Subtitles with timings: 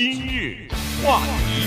[0.00, 0.66] 今日
[1.04, 1.66] 话题，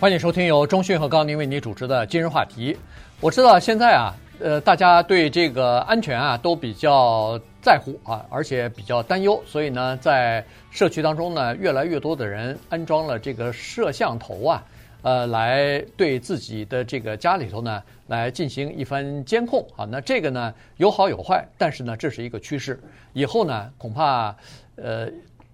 [0.00, 2.74] 欢迎收听由中讯和高宁为你主持的今日话题。
[3.20, 14.64] 我知道现在啊，呃，大家对这个安全啊都比较在乎啊，而且比较担忧，所以呢，在社区当中呢，越来越多的人安装了这个摄像头啊。
[15.02, 19.84] 呃，来对自己的这个家里头呢，来进行一番监控啊。
[19.84, 22.80] 那这个呢，有好有坏，但是呢，这是一个趋势。
[23.12, 24.34] 以后呢，恐怕
[24.76, 25.08] 呃，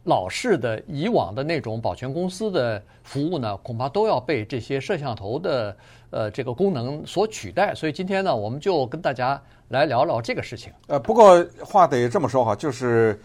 [0.04, 5.76] 老式的以往的那种保全公司的服务呢，恐怕都要被这些摄像头的
[6.10, 7.74] 呃这个功能所取代。
[7.74, 10.72] 所以今天呢，我们就跟大家来聊聊这个事情。
[10.88, 13.20] 呃，不过话得这么说哈，就是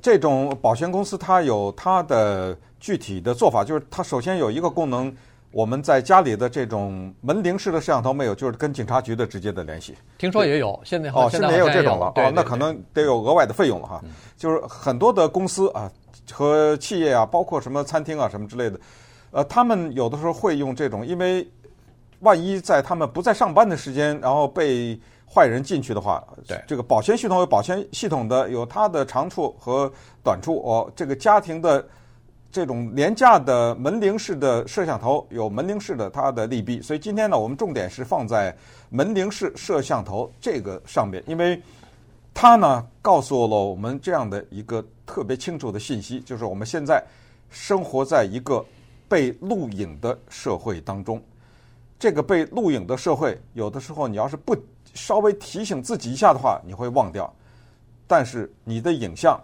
[0.00, 5.14] 这种保全公司它有它的具体的做法，就是它首先有一个功能。
[5.52, 9.96] 我们在家里的这种门铃式的摄像头没有，就是跟警察局的直接的联系。
[10.16, 12.12] 听说也有，现在哦，现在也有这种了。
[12.14, 14.00] 哦，那可能得有额外的费用了哈。
[14.36, 15.90] 就是很多的公司啊
[16.32, 18.78] 和企业啊，包括什么餐厅啊什么之类的，
[19.32, 21.44] 呃，他们有的时候会用这种，因为
[22.20, 31.84] 万一在他们不在上班的时间，然后被坏人进去的话，对这个保鲜系统有保鲜系统的有它的长处和短处哦，这个家庭的。
[32.52, 38.54] 这种廉价的门铃式的摄像头有门铃式的它的利弊，所以今天呢，我们重点是放在
[38.88, 41.60] 门铃式摄像头这个上面，因为
[42.34, 47.02] 它呢告诉了我们这样的一个特别清楚的信息，就是我们现在
[47.50, 48.64] 生活在一个
[49.08, 51.22] 被录影的社会当中。
[51.98, 54.56] 这个被录影的社会，有的时候你要是不
[54.94, 57.32] 稍微提醒自己一下的话，你会忘掉，
[58.06, 59.38] 但是你的影像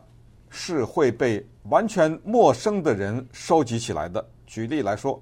[0.57, 1.47] 是会被。
[1.69, 4.25] 完全陌生的人收集起来的。
[4.47, 5.21] 举例来说，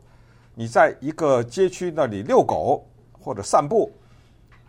[0.54, 2.86] 你在一个街区那里遛狗
[3.18, 3.90] 或者散步，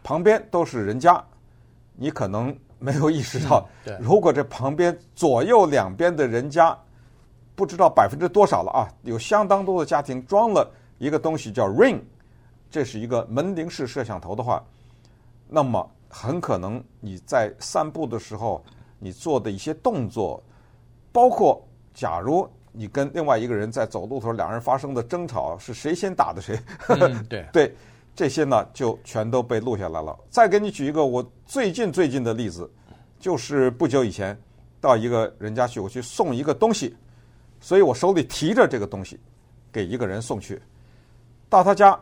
[0.01, 1.21] 旁边都是人家，
[1.97, 3.67] 你可能没有意识到，
[3.99, 6.73] 如果这旁边左右两边的人家，
[7.57, 11.99] 不知道百分之多少了啊，有相当多的家庭装了一个东西叫 Ring，
[12.71, 14.63] 这是一个门铃式摄像头的话，
[15.49, 18.63] 那么很可能你在散步的时候，
[18.97, 20.41] 你做的一些动作。
[21.15, 26.59] 包括，假如你跟另外一个人在走路的时候，两人发生的争吵是谁先打的谁？
[26.89, 27.75] 嗯、对 对，
[28.13, 30.13] 这些呢就全都被录下来了。
[30.29, 32.69] 再给你举一个我最近最近的例子，
[33.17, 34.37] 就是不久以前
[34.81, 36.93] 到一个人家去，我去送一个东西，
[37.61, 39.17] 所以我手里提着这个东西
[39.71, 40.61] 给一个人送去，
[41.47, 41.97] 到他家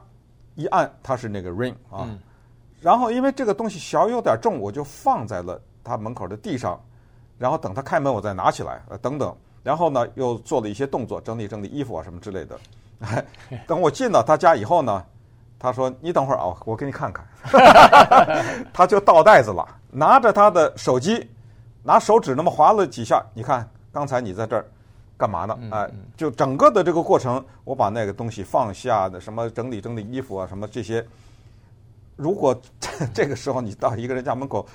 [0.56, 2.18] 一按，他是那个 ring 啊，嗯、
[2.82, 6.84] 然后因为这个东西小有点重，我就放在了他门口的地上。
[7.38, 9.36] 然后等他开门，我再拿起来，呃，等等。
[9.64, 12.60] 然后呢，又做了一些动作，整理整理衣服啊什么之类的。
[13.00, 13.26] 哎，
[13.66, 15.04] 等我进到他家以后呢，
[15.58, 17.26] 他说：“你等会儿啊，我给你看看。
[18.74, 21.30] ”他就倒袋子了，拿着他的手机，
[21.82, 23.24] 拿手指那么划了几下。
[23.34, 24.66] 你看，刚才你在这儿
[25.18, 25.58] 干嘛呢？
[25.72, 31.06] 哎，就整个的这个过程，我把那个东西放下的，什么整理整理衣服啊，什么这些。
[32.18, 32.56] 如果
[33.14, 34.66] 这个时候你到一个人家门口，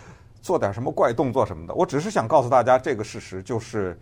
[0.41, 3.99] 做点什么怪动作什么的，我只是想告诉大家这个事实，就是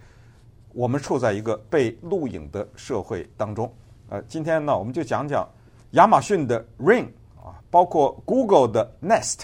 [0.72, 3.72] 我们处在一个被录影的社会当中。
[4.08, 5.48] 呃，今天呢，我们就讲讲
[5.92, 9.40] 亚马逊的 Ring 啊，包括 Google 的 Nest，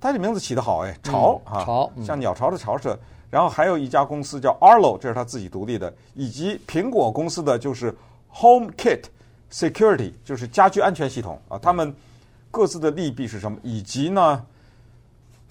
[0.00, 2.98] 它这名字起得好哎，巢啊，巢，像鸟巢的巢舍。
[3.30, 7.92] 然后还有一家公司叫 Arlo，这是他自己独立的，以及苹果公司的就是
[8.32, 9.02] HomeKit
[9.50, 11.58] Security，就是家居安全系统啊。
[11.58, 11.92] 他们
[12.50, 13.58] 各自的利弊是什么？
[13.62, 14.46] 以及呢？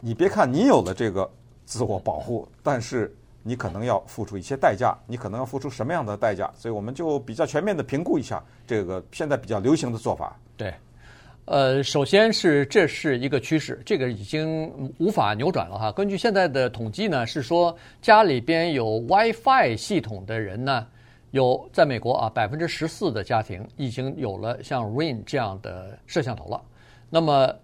[0.06, 1.30] 你别看你有了这个
[1.64, 4.94] 自我保护，但是你可能要付出一些代价。
[5.08, 6.52] 你可能要付出什么样的代价？
[6.58, 10.38] 所以我们就比较全面的评估一下这个现在比较流行的做法。
[10.58, 10.74] 对，
[11.46, 15.90] 呃，首先是这是一个趋势，这个已经无法扭转了哈。
[15.90, 20.86] 根据现在的统计呢，是说家里边有 WiFi 系统的人呢，
[21.32, 26.62] 有在美国啊百分之十四的家庭已经有了像 Rain 这样的摄像头了。
[27.10, 27.56] 那么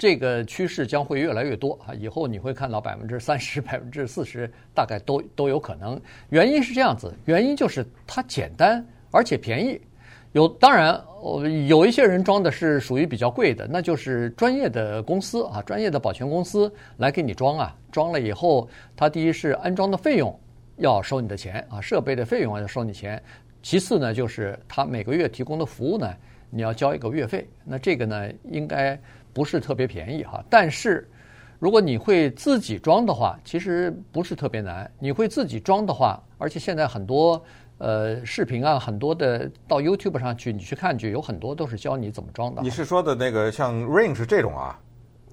[0.00, 1.92] 这个趋势将会越来越多啊！
[1.92, 6.00] 以后你会看到百分之三十、 百分之四十，大概都都有可能。
[6.30, 9.78] 原因是这样子，原因就是它简单而且便宜。
[10.32, 10.98] 有当然，
[11.68, 17.76] 有一些人装的是属于比较贵的，那就是专业的公司啊，专业的保全公司来给你装啊。
[17.92, 20.34] 装了以后，它第一是安装的费用
[20.78, 23.22] 要收你的钱啊，设备的费用要收你钱。
[23.62, 26.10] 其次呢，就是它每个月提供的服务呢，
[26.48, 27.46] 你要交一个月费。
[27.66, 28.98] 那这个呢，应该。
[29.32, 31.08] 不是特别便宜哈，但是
[31.58, 34.90] 如果你会自己装的话，其实不是特别难。
[34.98, 37.42] 你会自己装的话，而且现在很多
[37.78, 42.62] 呃视频啊，很多的到 YouTube 上去，你去看去，有很多都是教你怎么装的。
[42.62, 44.78] 你是说的那个像 Ring 是这种啊？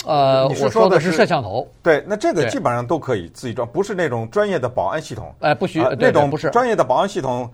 [0.05, 1.67] 呃，你是我说的是是摄像头。
[1.81, 5.33] 对，那这个基本上都可以自己装，不是那种专业的保安系统。
[5.39, 7.49] 哎，不需那种不是专业的保安系统，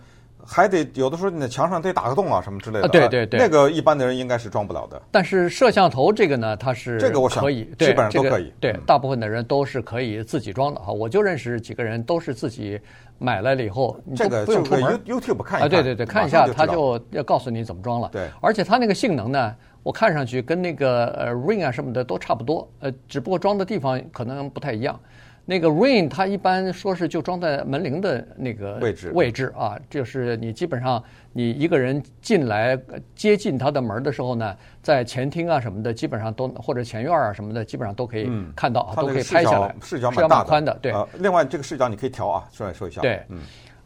[0.45, 2.85] 还得有的时候你的墙上得打个洞啊什么之类的。
[2.85, 5.01] 啊对对对那个一般的人应该是装不了的。
[5.11, 10.91] 但是摄像头这个呢，它是这个我想可以，基本上都可以这个对嗯，大部分的人都是可以自己装的哈。
[10.91, 12.79] 我就认识几个人，都是自己
[13.17, 18.09] 买来了以后，你这个这个不用出门 You YouTube 看一看啊，对对对，看一下他就要告诉你怎么装了。
[18.11, 24.99] 对而且它那个性能呢，我看上去跟那个呃 Ring 啊什么的都差不多，呃，只不过装的地方可能不太一样。
[25.45, 31.03] 那个 Ring 它一般说是就装在门铃的那个位置位置啊，就是你基本上
[31.33, 40.93] 你一个人进来呃接近它的门的时候呢，在前厅啊什么的，基本上都或者前院啊什么的，基本上都可以看到，啊，都可以拍下来，视角视蛮大宽的，对。
[40.93, 43.01] 呃，另外这个视角你可以调啊，说来说一下。
[43.01, 43.39] 对嗯，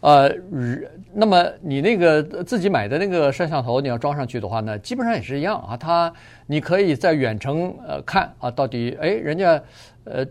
[0.07, 5.75] 呃，日那么你那个自己买的那个摄像头，你要装上去的话呢，基本上也是一样啊。
[5.75, 6.13] 它
[6.45, 9.61] 你可以在远程呃看啊，到底哎人家
[10.05, 10.23] 呃，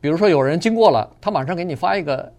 [0.00, 2.32] 比如说有人经过了，他马上给你发一个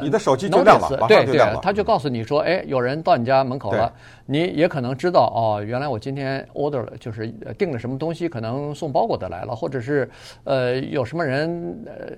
[0.00, 3.92] 你的手机就亮了，notice，马对对上就亮了。，他就告诉你说，哎，有人到你家门口了，
[4.24, 10.08] 你也可能知道哦，原来我今天 order 了，就是呃订了什么东西，可能送包裹的来了，或者是
[10.44, 12.16] 呃有什么人呃。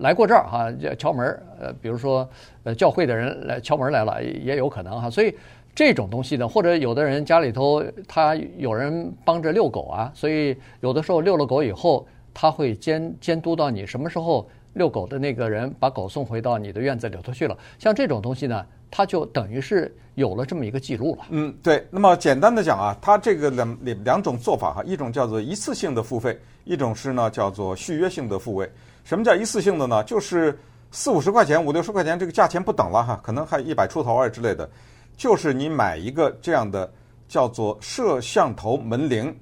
[0.00, 1.26] 来过这儿哈，敲门
[1.60, 2.28] 呃，比如说
[2.64, 5.08] 呃教会的人来敲门来了，也有可能哈。
[5.08, 5.34] 所以
[5.74, 17.56] 这种东西呢，或者有的人家里头他有人帮着遛狗啊，所以有的时候遛了狗以后，他会监监督到你什么时候遛狗的那个人把狗送回到你的院子里头去了。
[17.78, 21.24] 像这种东西呢，它就等于是有了这么一个记录了。
[21.30, 21.86] 嗯，对。
[21.90, 28.70] 那么简单的讲啊，它这个两两两种做法哈，一种叫做一次性的付费，一种是呢叫做续约性的付费。
[29.04, 30.02] 什么叫一次性的呢？
[30.04, 30.58] 就是
[30.90, 34.68] 四五十块钱、五六十块钱，这个价钱不等了哈，可能还一百出头啊之类的。
[35.16, 36.90] 就是你买一个这样的
[37.28, 39.34] 叫做摄像头门铃，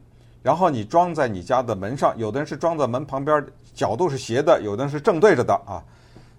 [0.43, 5.83] 然后你装在你家的门上，有的人是装在门旁边，角度是斜的，有的人是正对着的啊。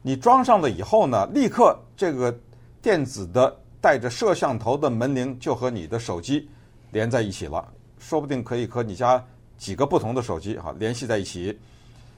[0.01, 2.35] 你装上了以后呢，立刻这个
[2.81, 6.49] 电子的带着摄像头的门铃就和你的手机
[6.91, 7.67] 连在一起了，
[7.99, 9.23] 说不定可以和你家
[9.57, 11.57] 几个不同的手机哈联系在一起。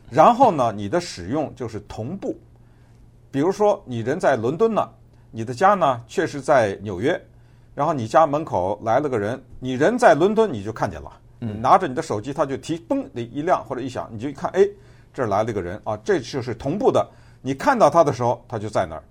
[0.09, 2.37] 然后呢，你的使用就是同步。
[3.31, 4.87] 比如说，你人在伦敦呢，
[5.31, 7.19] 你的家呢确实在纽约，
[7.73, 14.63] 然后你家门口来了个人，你人在伦敦你就看见了，你拿着你的手机，它就提嘣的一亮或者一响，你就一看，哎，
[15.11, 17.03] 这儿来了个人啊，这就是同步的。
[17.41, 19.03] 你看到他的时候，他就在那儿。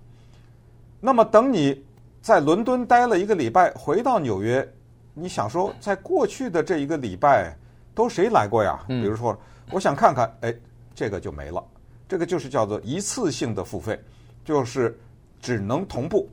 [1.01, 1.83] 那么等你
[2.21, 4.65] 在伦敦待了一个礼拜，回到纽约，
[5.13, 7.53] 你想说，在过去的这一个礼拜
[7.93, 8.79] 都谁来过呀？
[8.87, 9.37] 比如说，
[9.69, 10.55] 我想看看，哎。
[10.95, 11.63] 这个就没了，
[12.07, 13.99] 这个就是叫做一次性的付费，
[14.45, 14.97] 就是
[15.41, 16.29] 只能同步，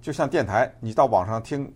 [0.00, 1.72] 就像电台，你到网上听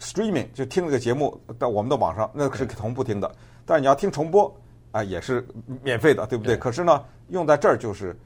[0.00, 3.30] streaming 就听这个节目到我们的网上，那是同步听的。
[3.66, 4.54] 但是你要听重播
[4.92, 5.46] 啊，也是
[5.82, 6.56] 免费的，对不对？
[6.56, 8.16] 可是呢，用在这儿就是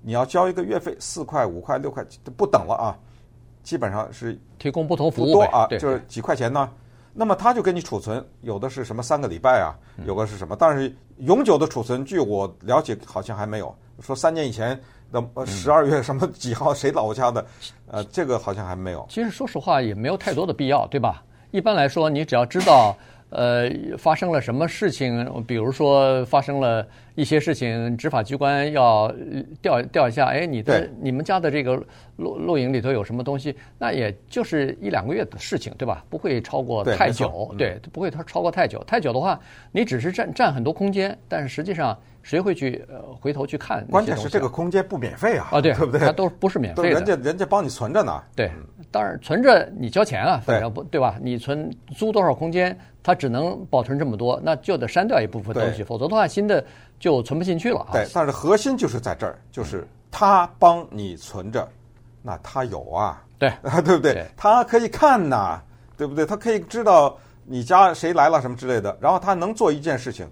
[0.00, 2.04] 你要交一个月费，四块、五块、六块
[2.36, 2.98] 不等了啊，
[3.62, 6.68] 基本上是提供不同服务多啊，就是几块钱呢。
[7.12, 9.74] 那么他就给你储存，有的是什么三个礼拜啊，
[10.06, 13.74] 有个是什么，但是永久的储存，据我了解好像还没有。
[14.00, 14.80] 说三年以前
[15.12, 17.46] 的十二月什么几号谁老家的，
[17.86, 19.06] 呃，这个好像还没有。
[19.08, 21.22] 其实说实话也没有太多的必要，对吧？
[21.50, 22.96] 一般来说，你只要知道，
[23.32, 29.10] 呃，发生了什么事情，比如说发生了一些事情，执法机关要
[29.62, 31.74] 调调一下，哎，你的你们家的这个
[32.16, 36.04] 录录影里头有什么东西，那也就是一两个月的事情，对吧？
[36.10, 38.84] 不会超过太久，对，不会超过太久。
[38.84, 43.86] 太久的话，你只是占占很多空间，但是实际上谁会去呃回头去看？
[43.86, 46.00] 关键是这个空间不免费啊，啊，对，对不对？
[46.00, 48.22] 它都不是免费的，人家人家帮你存着呢。
[48.34, 48.50] 对，
[48.90, 51.16] 当然存着你交钱啊，反正不对吧？
[51.20, 56.64] 你存租多少空间，它只能保存这么多，那就得删掉一部分东西，否则的话新的。
[57.02, 57.90] 就存不进去了啊！
[57.94, 61.68] 对，但是核心就是在这儿，就是他帮你存着，
[62.22, 64.12] 那他有啊，对啊， 对不对？
[64.12, 65.60] 对他可以看呐，
[65.96, 66.24] 对不对？
[66.24, 70.30] 他可以知道你家谁来了什么之类的，然后他能做一件事情，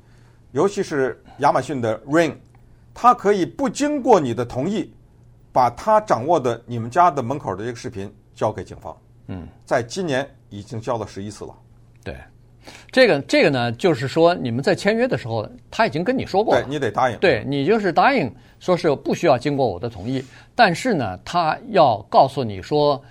[0.53, 2.35] 尤其是亚马逊的 Ring，
[2.93, 4.93] 它可以不经过你的同意，
[5.53, 8.97] 把它掌握的你们家的门口的这个视频交给警方。
[9.29, 11.55] 嗯，在今年已经交了十一次了。
[12.03, 12.17] 对。
[12.93, 20.23] 这个这个呢，就是说你们在签约的时候，他已经跟你说过了，对，你得答应，对，你就是答应，说是不需要经过我的同意，
[20.55, 23.03] 但是呢，他要告诉你说，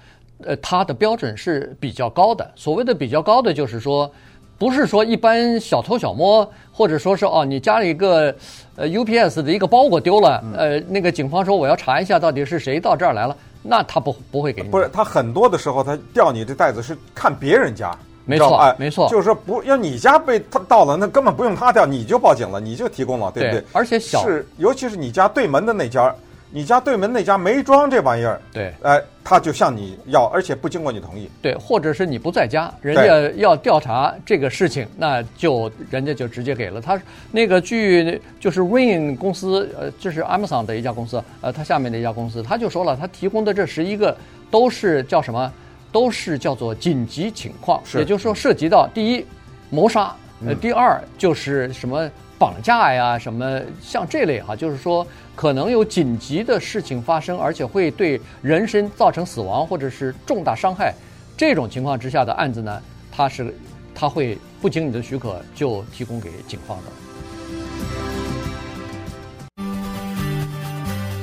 [0.43, 2.50] 呃，他的标准是比较高的。
[2.55, 4.10] 所谓的比较高的，就是说，
[4.59, 8.35] 不是说一般小偷小摸，或者说是哦，你家里一个
[8.75, 14.67] 呃 UPS 的一个包裹丢了，呃，那个警方说我要查一下到底是谁到这儿来了，那他不不会给你。
[14.67, 17.97] 不是，他很多的时候他调你这袋子是看别人家。
[18.25, 23.63] 没错，哎，没错，就是说不要你家被他盗了，那根本不用他调，你就报警了，你就提供了，对不对？
[23.71, 26.13] 而且小是，尤其是你家对门的那家。
[26.51, 37.00] 你家对门那家没装这玩意儿，对，哎，他就向你要，而且不经过你同意，对，或者是你不在家，人家要调查这个事情，那就人家就直接给了他。
[37.32, 44.18] 那个据就是 Ring 公司，呃，这是 Amazon 的一家公司，呃，他下面的一家公司，他就说了，他提供的这十一个
[44.50, 45.51] 都是叫什么？
[45.91, 49.25] 都是叫做紧急情况，也就是说涉及到第一
[49.70, 50.15] 谋杀，
[50.48, 52.10] 呃，第二就是什么？
[52.39, 55.06] 绑架呀，什么像这类哈，就是说
[55.39, 60.93] 可能有紧急的事情发生，而且会对人身造成死亡或者是重大伤害，
[61.38, 63.55] 这种情况之下的案子呢，他是
[63.96, 66.84] 他会不经你的许可就提供给警方的。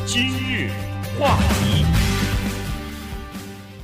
[0.07, 0.71] 今日
[1.21, 1.85] 话题。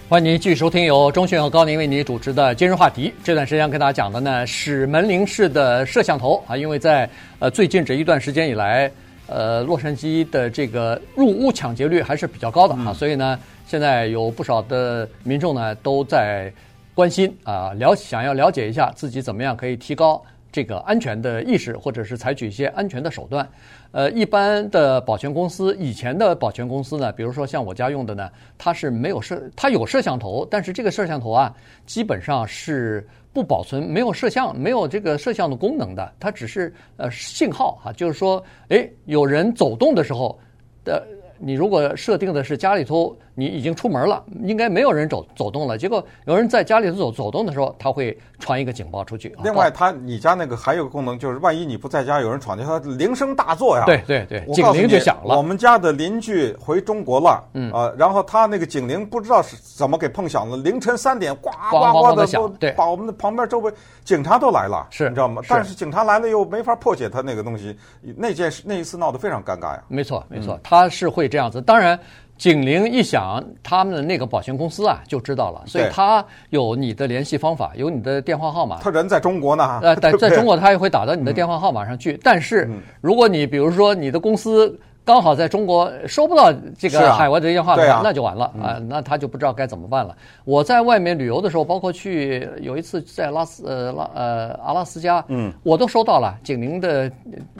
[0.08, 3.12] 欢迎您继续收听由钟迅和高宁为您主持的今日话题。
[3.22, 7.06] 这段时间跟大家讲的呢是门铃式的摄像头啊，因为在
[7.38, 8.90] 呃最近这一段时间以来，
[9.32, 16.52] 呃洛杉矶的这个入屋抢劫率还是比较高的啊，所以呢现在有不少的民众呢都在
[16.94, 23.48] 关心啊，了想要了解一下自己怎么样可以提高这个安全的意识，或者是采取一些安全的手段。
[23.90, 31.52] 呃，一般的保全公司，以前的保全公司呢，比如说像我家用的呢，它是没有摄，它有摄像头，但是这个摄像头啊，
[31.86, 40.38] 基本上是不保存，没有摄像，没有这个摄像的功能的，它只是呃信号啊，就是说，诶，有人走动的时候
[40.84, 41.04] 的。
[41.44, 45.78] 你如果设定的是家里头，你已经出门了，应该没有人走走动了。
[45.78, 49.34] 结果有人在家里头走走动的时候，他会传一个警报出去。
[49.42, 53.84] 另外，他你家那个还有个功能，就是万一你不在家，有人闯进，他铃声大作呀。
[53.86, 55.36] 对对对，警铃就响了。
[55.36, 63.72] 我们家的邻居回中国了，嗯啊，然后他那个警铃不知道是怎么给碰响了，凌晨三点呱呱呱的响，对，把我们的旁边周围
[64.04, 65.42] 警察都来了，是你知道吗？
[65.48, 67.74] 但是警察来了又没法破解他那个东西，
[68.16, 69.82] 那件事那一次闹得非常尴尬呀。
[69.88, 71.22] 没错没错，他是会。
[71.32, 71.98] 这样子，当然，
[72.42, 78.80] 警铃一响，他们的那个保险公司啊就知道了，所以他有你的联系方法，有你的电话号码。
[78.80, 82.18] 他人在中国呢，呃， 在在中国他也会打到你的电话号码上去。
[82.20, 82.68] 但是，
[83.00, 90.16] 如果你比如说你的公司刚好在中国收不到这个海外的电话的话，那就完了啊，那他就不知道该怎么办了。
[90.44, 97.10] 我在外面旅游的时候，包括去有一次在拉斯呃拉呃阿拉斯加，嗯，我都收到了警铃的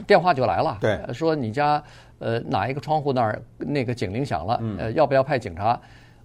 [0.07, 1.81] 电话就来了，对，说你家。
[2.19, 4.61] 呃，哪一个窗户那儿那个警铃响了？
[4.79, 5.77] 呃，要不要派警察？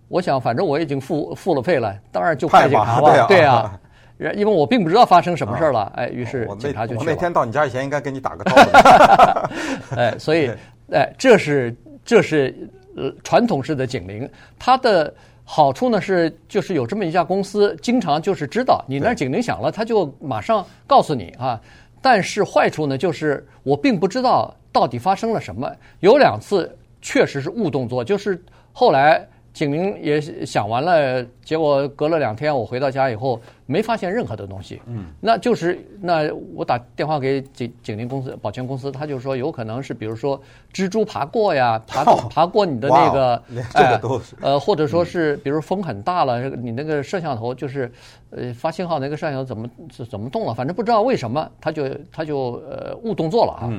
[0.06, 3.26] 我想，反正我已经付付了费了，当然就派警察吧。
[3.26, 3.76] 对啊，
[4.37, 5.90] 因为我并不知道发生什么事儿了。
[5.96, 7.00] 哎，于是警察就去了。
[7.00, 9.96] 我那天到你家以前应该给你打个招呼。
[9.98, 10.52] 哎，所以
[10.92, 12.54] 哎，这是这是
[12.97, 14.28] 呃传统式的警铃，
[14.59, 15.12] 它的
[15.45, 21.61] 好处呢是就是有这么一家公司，经常就是知道你那警铃响了，他就马上告诉你啊。
[22.00, 24.54] 但是坏处呢，就是我并不知道。
[24.71, 25.75] 到底发生了什么？
[26.00, 28.40] 有两次确实是误动作，就是
[28.73, 29.26] 后来
[29.59, 34.81] 警铃也响完了，结果隔了两天我回到家以后没发现任何的东西。
[34.87, 40.41] 嗯，那就是那我打电话给警警铃公司、保全公司，他就说有可能是比如说
[40.73, 43.43] 蜘蛛爬过呀， 爬爬过你的那个，
[43.75, 47.91] 这个都是呃，或者说是比如风很大了，你那个摄像头就是
[48.31, 49.69] 呃发信号那个摄像头怎么
[50.09, 53.73] 怎么动了，反正不知道为什么他就他就呃误动作了啊。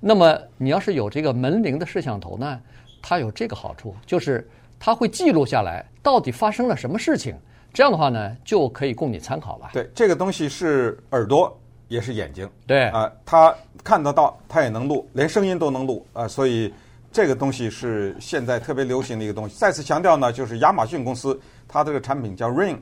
[0.00, 2.60] 那么你要是有这个门铃的摄像头呢，
[3.00, 4.46] 它有这个好处，就是
[4.84, 7.34] 它会记录下来到底发生了什么事情。
[7.72, 9.70] 这样的话呢，就可以供你参考了。
[9.72, 16.28] 对，这个东西是耳朵也是眼睛，对啊，它看得到，它也能录，连声音都能录啊。
[16.28, 16.70] 所以
[17.10, 19.56] 这个东西是现在特别流行的一个东西。
[19.58, 22.76] 再次强调呢，就是亚马逊公司它这个产品叫 Ring，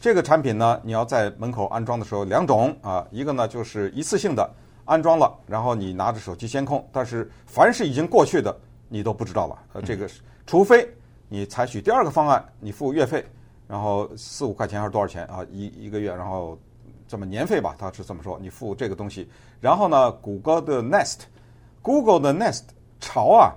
[0.00, 4.48] 这个产品呢，你要在门口安装的时候两种啊，一个呢就是一次性的。
[4.84, 8.56] 安装了，然后你拿着手机监控，但是凡是已经过去的，
[8.88, 9.58] 你都不知道了。
[9.72, 10.88] 呃，这个是除非
[11.28, 13.24] 你采取第二个方案，你付月费，
[13.66, 15.44] 然后四五块钱还是多少钱啊？
[15.50, 16.58] 一一个月，然后
[17.06, 18.38] 这么年费吧，他是这么说。
[18.40, 19.28] 你付这个东西，
[19.60, 22.62] 然后呢，谷歌的 Nest，Google 的 Nest
[23.00, 23.52] 潮啊，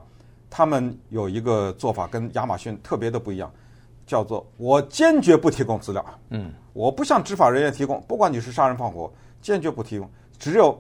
[0.50, 3.52] 他们有一个做法跟亚马逊特别的不一样，
[4.06, 6.06] 叫做我坚决不提供资料。
[6.30, 9.12] 嗯，我不向执法人员提供，不管你是杀人放火，
[9.42, 10.80] 坚决不提供，只有。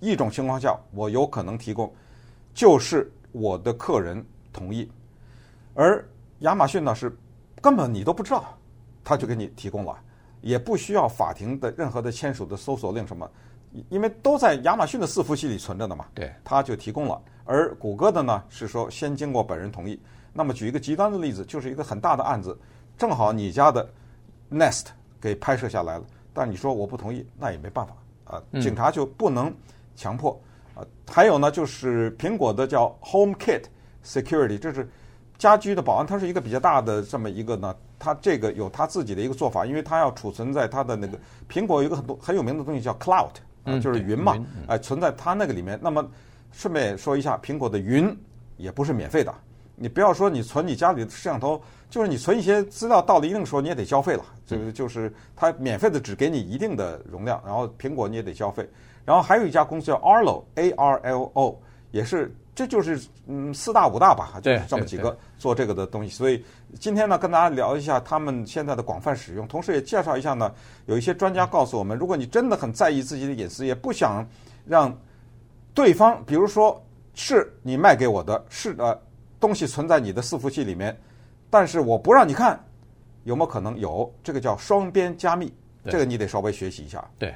[0.00, 1.90] 一种情况下，我有可能提供，
[2.52, 4.22] 就是我的客人
[4.52, 4.90] 同意，
[5.72, 6.04] 而
[6.44, 7.14] 亚马逊呢是
[7.60, 8.44] 根本你都不知道，
[9.02, 9.98] 他就给你提供了，
[10.40, 13.28] 也不需要法庭的任何的签署的搜索令什么，
[13.88, 16.06] 因为都在亚马逊的伺服器里存着的嘛。
[16.14, 17.20] 对，他就提供了。
[17.44, 20.00] 而谷歌的呢是说先经过本人同意。
[20.32, 22.58] 那么举一个极端的例子，就是一个很大的案子，
[22.98, 23.88] 正好你家的
[24.50, 24.86] Nest
[25.20, 27.94] 给拍摄下来了，但你说我不同意，那也没办法
[28.34, 29.54] 啊，警察就不能
[29.94, 30.38] 强迫
[30.74, 30.84] 啊。
[31.08, 33.64] 还有呢，就是苹果的叫 HomeKit
[34.04, 34.90] Security，这是
[35.36, 41.18] 家居的保安，它是一个比较大的这么一个呢，它这个有它自己的一个做法，因为它要储存在它的那个
[41.50, 43.30] 苹果有一个很多很有名的东西叫 Cloud
[43.64, 44.36] 啊，就是云嘛，
[44.66, 45.78] 哎，存在它那个里面。
[45.82, 46.06] 那么
[46.52, 48.16] 顺便说一下，苹果的云
[48.56, 49.34] 也不是免费的。
[49.76, 51.60] 你不要说你存你家里的摄像头，
[51.90, 54.24] 就是你存一些资料到了一定时候你也得交费了。
[54.46, 58.68] 这个就是它免费的只给你一定的容量，然后苹果你也得交费。
[59.04, 61.60] 然后还有一家公司叫 Arlo，A R L O，
[61.94, 66.10] 也是这就是嗯四大五大吧，就是这么几个做这个的东西。
[66.10, 66.44] 所以
[66.80, 70.52] 今天呢，跟大家聊一下他们现在的广泛使用，同时也介绍一下呢，
[70.86, 74.26] 有一些专家告诉我们，如果你真的很在意自己的隐私，也不想
[74.66, 74.92] 让
[75.72, 76.84] 对方，比如说
[77.14, 79.00] 是你卖给我的，是呃。
[79.40, 80.98] 东西存在你的伺服器里面，
[81.50, 82.58] 但是我不让你看，
[83.24, 84.10] 有没有可能有？
[84.22, 85.52] 这个叫双边加密，
[85.84, 87.04] 这个你得稍微学习一下。
[87.18, 87.34] 对，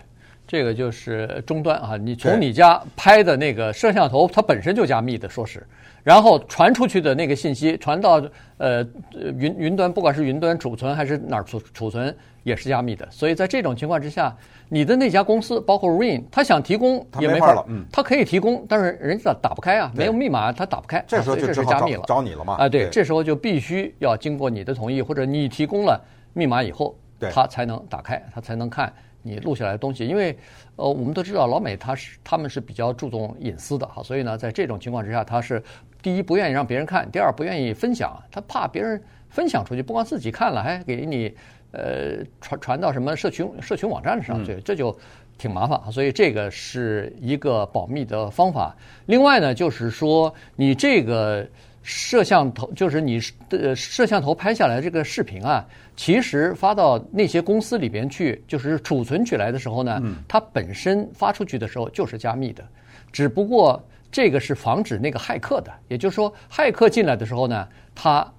[0.48, 5.64] 这个就是终端啊，你从你家拍的那个摄像头，它本身就加密的，说是，
[6.02, 8.20] 然后传出去的那个信息传到
[8.56, 12.12] 呃云云端，不管是云端储存还是哪儿储储存，
[12.42, 13.06] 也是加密的。
[13.10, 14.36] 所以在这种情况之下。
[14.70, 21.02] 你的那家公司，包括 Ring，他想提供也没法了，嗯，他可以提供，但是人家打不开啊，没有密码，他打不开。
[21.08, 22.56] 这时候就这是加密了，找你了嘛？
[22.56, 25.98] 啊，对，这时候就必须要经过你的同意，或者你提供了
[26.34, 26.94] 密码以后，
[27.32, 30.06] 他才能打开，他才能看你录下来的东西。
[30.06, 30.36] 因为，
[30.76, 35.62] 呃，我们都知道老美他是他们是比较注重隐私的哈，所以呢，在这种情况之下，他是
[36.02, 41.34] 第一不愿意让别人看，第二不愿意分享，他怕别人分享出去，不光自己看了，还给你
[41.72, 44.96] 呃传传到什么社群社群网站上去，这就。
[45.38, 48.76] 挺麻烦，所以这个是一个保密的方法。
[49.06, 51.46] 另外呢，就是说你这个
[51.88, 53.18] 摄像头，就是你
[53.48, 55.66] 的摄像头拍下来这个视频啊，
[55.96, 62.62] 其实发到那些公司里边去，就是储存起来的时候呢，它本身发出去的时候就是加密的，
[63.10, 68.30] 只不过这个是防止那个骇客的，也就是说，骇客进来的时候呢，他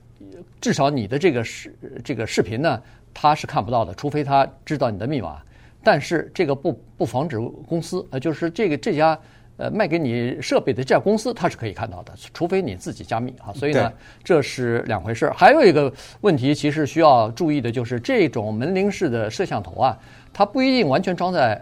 [0.62, 2.79] 至少你的这个视这个视频呢，
[3.15, 5.41] 他是看不到的，除非他知道你的密码。
[5.82, 9.17] 但是这个不不防止公司，呃，就是这个这家
[9.60, 13.54] 呃卖给你设备的这家公司，它是可以看到的，除非你自己加密啊。
[13.54, 13.91] 所以呢，
[14.24, 15.34] 这是两回事儿。
[15.38, 19.95] 还有一个问题，其实需要注意的就是，这种门铃式的摄像头啊，
[20.34, 21.62] 它不一定完全装在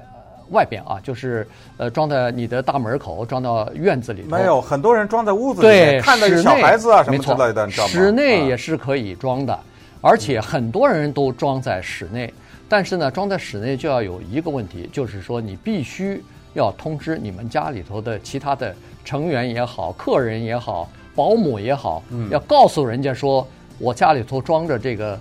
[0.51, 1.45] 外边啊，就是
[1.77, 4.29] 呃装在你的大门口，装到院子里头。
[4.29, 9.60] 没有，很多人装在屋子里面，对，看那个小孩子啊什么之类的，室内也是可以装的，
[9.99, 12.31] 而且很多人都装在室内。
[12.69, 16.21] 但是呢，装在室内就要有一个问题，就是说你必须
[16.57, 25.17] 要通知你们家里头的其他的成员也好、客人也好、保姆也好，嗯，要告诉人家说，我家里头装着这个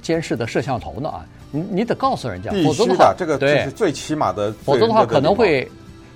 [0.00, 5.68] 监视的摄像头呢啊，你你得告诉人家，否则的话，这个这是最起码的，否则的话可能会，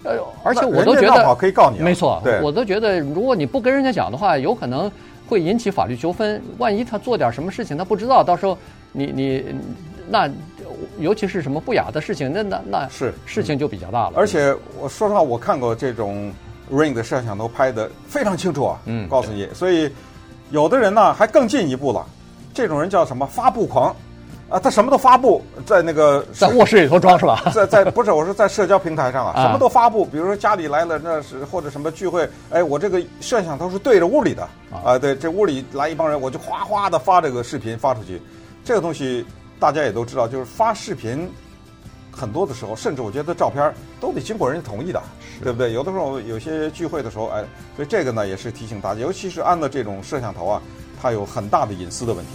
[0.04, 4.88] 呃，而且我都觉得可以告你，没错，我都觉得如果你不跟人家讲的话，有可能
[5.28, 6.40] 会引起法律纠纷。
[6.58, 8.56] 万一他做点什么事情，他不知道，到时候
[8.92, 9.44] 你你
[10.08, 10.30] 那。
[10.98, 14.12] 尤其是什么不雅的事情，那那那是事情就比较大了。
[14.16, 16.32] 而且我说实话，我看过这种
[16.70, 18.78] Ring 的摄像头拍的非常清楚啊。
[18.86, 19.90] 嗯，告诉你，所以
[20.50, 22.06] 有的人呢还更进一步了，
[22.54, 23.94] 这种人叫什么发布狂
[24.48, 24.58] 啊？
[24.58, 27.42] 他什么都发布在那个在卧室里头装是吧？
[27.54, 30.04] 在在不是，我是在社交平台上啊，什么都发布。
[30.04, 34.48] 比如说家里来了，那是或者什么聚会，哎，我这个摄像头是对着屋里的
[34.84, 38.20] 啊，对，这屋里来一帮人，我就哗哗的发这个视频发出去，
[38.64, 39.24] 这个东西。
[39.62, 41.30] 大家也都知道，就是发视频，
[42.10, 45.00] 很多的时候，甚至我觉得照片都得经过人家同意的，
[45.40, 45.72] 对不对？
[45.72, 47.44] 有的时候有些聚会的时候，哎，
[47.76, 50.60] 所以这个呢也是提醒大家，尤其是安的这种摄像头啊，
[51.00, 52.32] 它有很大的隐私的问题。